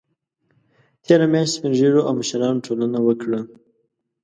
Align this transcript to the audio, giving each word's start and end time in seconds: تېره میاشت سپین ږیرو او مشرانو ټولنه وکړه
تېره 1.03 1.27
میاشت 1.31 1.53
سپین 1.55 1.71
ږیرو 1.79 2.01
او 2.07 2.13
مشرانو 2.19 2.63
ټولنه 2.65 2.99
وکړه 3.03 3.39